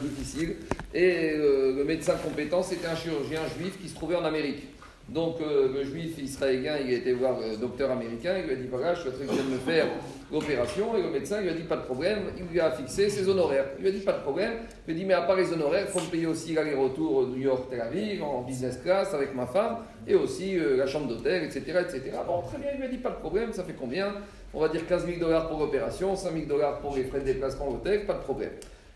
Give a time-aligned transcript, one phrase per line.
[0.00, 0.56] difficile.
[0.94, 4.64] Et euh, le médecin compétent, c'était un chirurgien juif qui se trouvait en Amérique.
[5.08, 8.56] Donc euh, le juif israélien, il a été voir le docteur américain, il lui a
[8.56, 9.86] dit voilà, je souhaiterais que tu me faire
[10.32, 10.96] l'opération.
[10.96, 13.66] Et le médecin lui a dit pas de problème, il lui a fixé ses honoraires.
[13.78, 14.52] Il lui a dit pas de problème,
[14.86, 17.26] il lui a dit mais à part les honoraires, il faut me payer aussi l'aller-retour
[17.28, 21.44] New York-Tel Aviv en business class avec ma femme et aussi euh, la chambre d'hôtel,
[21.44, 22.02] etc., etc.
[22.26, 24.14] Bon, très bien, il lui a dit pas de problème, ça fait combien?
[24.54, 27.24] On va dire 15 000 dollars pour l'opération, 5 000 dollars pour les frais de
[27.24, 28.50] déplacement au hôtel, pas de problème.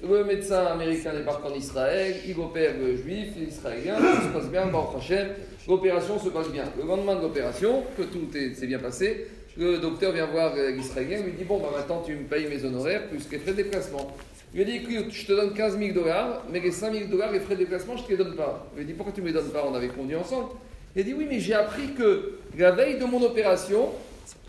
[0.00, 4.66] Le médecin américain débarque en Israël, il opère le juif, l'israélien, tout se passe bien,
[4.66, 5.28] Baruch Hashem,
[5.66, 6.64] l'opération se passe bien.
[6.80, 11.20] Le lendemain de l'opération, que tout s'est bien passé, le docteur vient voir euh, l'israélien,
[11.22, 14.16] lui dit Bon, bah, maintenant tu me payes mes honoraires plus les frais de déplacement.
[14.54, 17.32] Il lui dit Écoute, je te donne 15 000 dollars, mais les 5 000 dollars,
[17.32, 18.70] les frais de déplacement, je ne te les donne pas.
[18.76, 19.66] Il lui dit Pourquoi tu ne me les donnes pas?
[19.68, 20.50] On avait conduit ensemble.
[20.94, 23.88] Il dit Oui, mais j'ai appris que la veille de mon opération,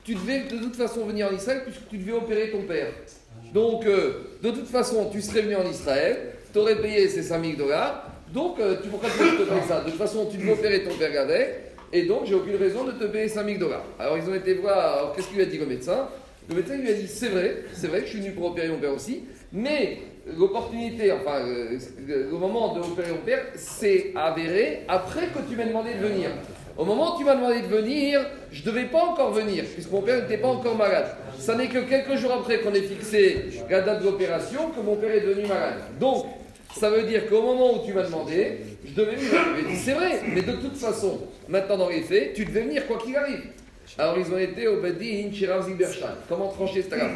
[0.04, 2.94] tu devais de toute façon venir en Israël puisque tu devais opérer ton père.
[3.54, 4.14] Donc, euh,
[4.44, 6.18] de toute façon, tu serais venu en Israël,
[6.54, 8.06] tu aurais payé ces 5000 dollars.
[8.34, 10.84] Donc, euh, tu, pourquoi tu veux te payer ça De toute façon, tu devais opérer
[10.84, 11.74] ton père avec.
[11.92, 13.84] Et donc, j'ai aucune raison de te payer 5000 dollars.
[13.98, 14.98] Alors, ils ont été voir.
[14.98, 16.08] Alors, qu'est-ce qu'il lui a dit le médecin?
[16.48, 18.70] Le médecin lui a dit C'est vrai, c'est vrai que je suis venu pour opérer
[18.70, 19.24] mon père aussi.
[19.52, 19.98] Mais
[20.38, 25.66] l'opportunité, enfin, euh, le moment de opérer mon père, c'est avéré après que tu m'as
[25.66, 26.30] demandé de venir.
[26.80, 29.92] Au moment où tu m'as demandé de venir, je ne devais pas encore venir, puisque
[29.92, 31.08] mon père n'était pas encore malade.
[31.38, 34.96] Ça n'est que quelques jours après qu'on ait fixé la date de l'opération que mon
[34.96, 35.80] père est devenu malade.
[36.00, 36.28] Donc,
[36.80, 39.78] ça veut dire qu'au moment où tu m'as demandé, je devais venir.
[39.84, 41.20] C'est vrai, mais de toute façon,
[41.50, 43.44] maintenant dans les faits, tu devais venir quoi qu'il arrive.
[43.98, 46.16] Alors ils ont été au Bedin chez Rav Ziberstein.
[46.30, 47.10] Comment trancher cette affaire?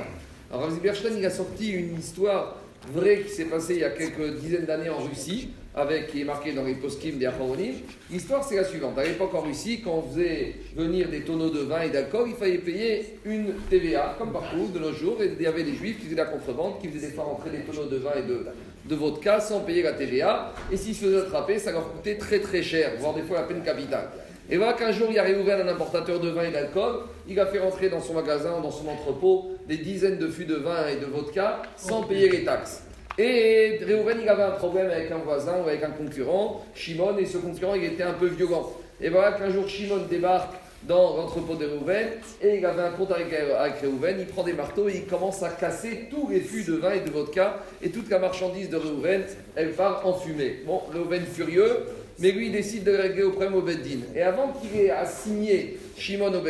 [0.52, 2.58] Alors Rav Ziberstein, il a sorti une histoire
[2.92, 6.26] vraie qui s'est passée il y a quelques dizaines d'années en Russie avec, qui est
[6.26, 7.74] marqué dans les post-kim des Acharonim.
[8.12, 8.98] L'histoire, c'est la suivante.
[8.98, 12.36] À l'époque en Russie, quand on faisait venir des tonneaux de vin et d'alcool, il
[12.36, 15.22] fallait payer une TVA, comme partout de nos jours.
[15.24, 17.62] Et il y avait des juifs qui faisaient la contrebande, qui faisaient fois rentrer des
[17.62, 18.46] tonneaux de vin et de,
[18.86, 20.54] de vodka sans payer la TVA.
[20.72, 23.48] Et s'ils se faisaient attraper, ça leur coûtait très très cher, voire des fois la
[23.48, 24.10] peine capitale.
[24.50, 27.02] Et voilà qu'un jour, il a réouvert un importateur de vin et d'alcool.
[27.28, 30.56] Il a fait rentrer dans son magasin, dans son entrepôt, des dizaines de fûts de
[30.56, 32.84] vin et de vodka sans payer les taxes.
[33.18, 37.26] Et Réhouven, il avait un problème avec un voisin ou avec un concurrent, Shimon, et
[37.26, 38.74] ce concurrent, il était un peu violent.
[39.00, 40.56] Et voilà qu'un jour, Shimon débarque
[40.88, 42.08] dans l'entrepôt de Réhouven,
[42.42, 45.42] et il avait un compte avec, avec Réhouven, il prend des marteaux et il commence
[45.42, 48.78] à casser tous les fûts de vin et de vodka, et toute la marchandise de
[48.78, 49.24] Réhouven,
[49.56, 50.62] elle part en fumée.
[50.66, 51.86] Bon, Réhouven furieux,
[52.20, 54.04] mais lui, il décide de régler au problème au.
[54.16, 56.42] Et avant qu'il ait assigné Shimon au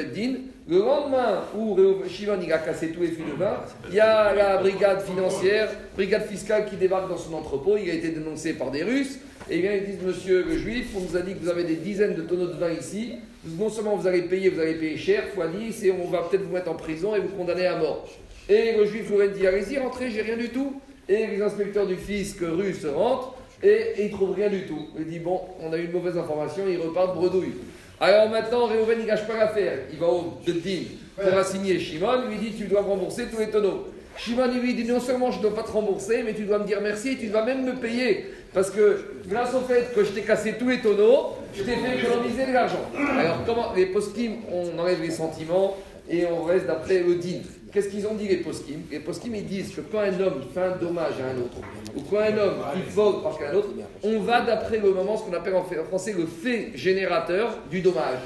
[0.68, 3.58] le lendemain où Shimon il a cassé tous les fûts de vin,
[3.90, 7.76] il y a la brigade financière, brigade fiscale qui débarque dans son entrepôt.
[7.78, 9.20] Il a été dénoncé par des Russes.
[9.50, 11.76] Et bien ils disent Monsieur le juif, on nous a dit que vous avez des
[11.76, 13.16] dizaines de tonneaux de vin ici.
[13.46, 16.44] Non seulement vous allez payer, vous allez payer cher, fois 10, et on va peut-être
[16.44, 18.08] vous mettre en prison et vous condamner à mort.
[18.48, 20.80] Et le juif lui dit Allez-y, rentrez, j'ai rien du tout.
[21.10, 24.88] Et les inspecteurs du fisc russe rentrent et, ils ne trouvent rien du tout.
[24.98, 27.54] Il dit Bon, on a eu une mauvaise information, ils repartent bredouille.
[28.00, 29.80] Alors maintenant, Réhouven, il gâche pas l'affaire.
[29.92, 30.84] Il va au Beddin
[31.16, 32.24] pour assigner Shimon.
[32.26, 33.86] Il lui dit Tu dois rembourser tous les tonneaux.
[34.18, 36.66] Shimon lui dit Non seulement je ne dois pas te rembourser, mais tu dois me
[36.66, 38.26] dire merci et tu dois même me payer.
[38.54, 41.98] Parce que grâce au fait que je t'ai cassé tous les tonneaux, je t'ai fait
[42.00, 42.86] économiser de l'argent.
[43.18, 45.78] Alors, comment les poskim, on enlève les sentiments
[46.10, 47.42] et on reste d'après le din.
[47.72, 48.82] Qu'est-ce qu'ils ont dit les poskim?
[48.92, 51.58] Les poskim ils disent que quand un homme fait un dommage à un autre,
[51.96, 53.70] ou quand un homme il vole parce qu'un autre,
[54.04, 58.20] on va d'après le moment ce qu'on appelle en français le fait générateur du dommage.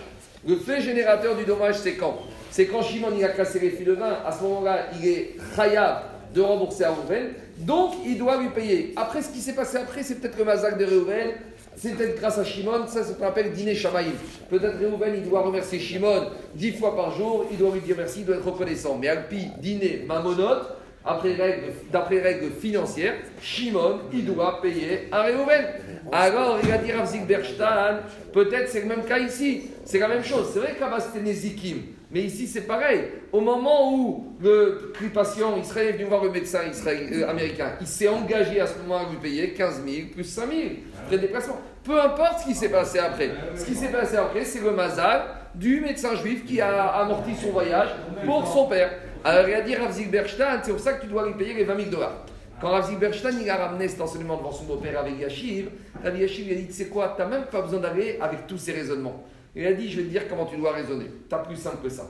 [0.45, 2.17] Le fait générateur du dommage, c'est quand?
[2.51, 5.35] C'est quand Shimon il a cassé les fils de vin, à ce moment-là, il est
[5.55, 6.01] khayab
[6.33, 8.93] de rembourser à Rouven, donc il doit lui payer.
[8.95, 11.29] Après, ce qui s'est passé après, c'est peut-être le massacre de Réhouven,
[11.77, 14.13] c'est peut-être grâce à Shimon, ça c'est ce qu'on appelle dîner Shamaïm.
[14.49, 18.21] Peut-être Réhouven, il doit remercier Shimon dix fois par jour, il doit lui dire merci,
[18.21, 18.97] il doit être reconnaissant.
[18.99, 20.63] Mais Alpi, dîner Mamonot,
[21.05, 25.65] d'après règles, règles financières, Shimon, il doit payer à Réhouven.
[26.11, 27.99] Alors, il va dire à Bershtan,
[28.33, 30.49] peut-être c'est le même cas ici, c'est la même chose.
[30.53, 31.77] C'est vrai qu'Abbas Nezikim.
[32.09, 33.01] Mais ici, c'est pareil.
[33.33, 38.07] Au moment où le patient israélien est venu voir le médecin euh, américain, il s'est
[38.07, 40.61] engagé à ce moment à lui payer 15 000 plus 5 000
[41.05, 41.57] frais de déplacement.
[41.83, 43.31] Peu importe ce qui s'est passé après.
[43.55, 45.21] Ce qui s'est passé après, c'est le mazal
[45.53, 47.89] du médecin juif qui a amorti son voyage
[48.25, 48.91] pour son père.
[49.23, 51.63] Alors il a dit Rav Zilberstein, c'est pour ça que tu dois lui payer les
[51.65, 52.25] 20 000 dollars.
[52.61, 55.69] Quand Rav Zilberstein il a ramené cet enseignement devant son beau-père avec Yashiv,
[56.03, 58.47] Rav Yashiv lui a dit, tu sais quoi, tu n'as même pas besoin d'aller avec
[58.47, 59.23] tous ces raisonnements.
[59.57, 61.05] Il a dit, je vais te dire comment tu dois raisonner.
[61.27, 62.07] Tu as plus simple que ça.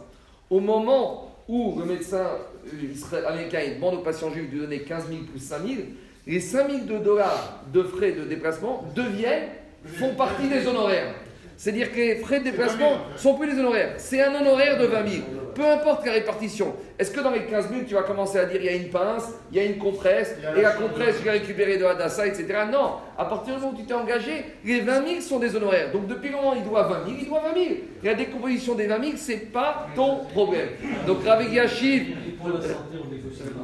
[0.49, 2.27] Au moment où le médecin
[2.73, 5.79] euh, américain demande au patient juif de donner 15 000 plus 5 000,
[6.27, 9.47] les 5 000 dollars de frais de déplacement deviennent,
[9.85, 11.15] font partie des honoraires.
[11.55, 13.93] C'est-à-dire que les frais de déplacement sont plus des honoraires.
[13.97, 15.23] C'est un honoraire de 20 000.
[15.57, 16.75] Peu importe la répartition.
[16.99, 18.89] Est-ce que dans les 15 000, tu vas commencer à dire il y a une
[18.89, 22.45] pince, il y a une compresse, et la compresse, je vais récupérer de Hadassa, etc.
[22.71, 22.97] Non.
[23.17, 25.91] À partir du moment où tu t'es engagé, les 20 000 sont des honoraires.
[25.91, 27.75] Donc depuis le moment où il doit 20 000, il doit 20 000.
[28.03, 30.67] La décomposition des 20 000, ce n'est pas ton problème.
[31.07, 32.15] Donc Rav Yashiv.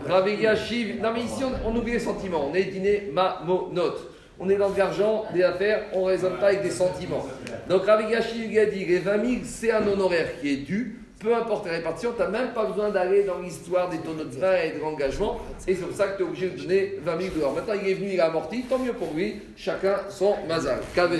[0.10, 1.00] Rav Yashiv.
[1.00, 2.50] Non mais ici, on, on oublie les sentiments.
[2.52, 4.10] On est dîner ma note.
[4.40, 7.28] On est dans de l'argent, des affaires, on ne raisonne pas avec des sentiments.
[7.70, 11.34] Donc Rav Yashiv a dit les 20 000, c'est un honoraire qui est dû peu
[11.34, 14.56] importe la répartition, tu n'as même pas besoin d'aller dans l'histoire des tonneaux de vin
[14.56, 15.40] et de l'engagement.
[15.58, 17.54] C'est pour ça que tu es obligé de donner 20 000 dollars.
[17.54, 19.42] Maintenant, il est venu, il a amorti, tant mieux pour lui.
[19.56, 20.80] Chacun son mazal.
[20.94, 21.20] Kavé.